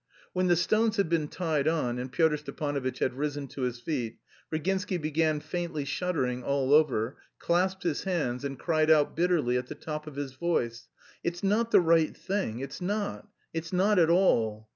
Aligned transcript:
When 0.33 0.47
the 0.47 0.55
stones 0.55 0.97
had 0.97 1.09
been 1.09 1.27
tied 1.27 1.67
on 1.67 1.99
and 1.99 2.11
Pyotr 2.11 2.35
Stepanovitch 2.37 2.97
had 2.97 3.13
risen 3.13 3.47
to 3.49 3.61
his 3.61 3.79
feet, 3.79 4.17
Virginsky 4.51 4.97
began 4.99 5.39
faintly 5.39 5.85
shuddering 5.85 6.41
all 6.43 6.73
over, 6.73 7.17
clasped 7.37 7.83
his 7.83 8.01
hands, 8.03 8.43
and 8.43 8.57
cried 8.57 8.89
out 8.89 9.15
bitterly 9.15 9.57
at 9.59 9.67
the 9.67 9.75
top 9.75 10.07
of 10.07 10.15
his 10.15 10.33
voice: 10.33 10.87
"It's 11.23 11.43
not 11.43 11.69
the 11.69 11.81
right 11.81 12.17
thing, 12.17 12.61
it's 12.61 12.81
not, 12.81 13.27
it's 13.53 13.71
not 13.71 13.99
at 13.99 14.09
all!" 14.09 14.67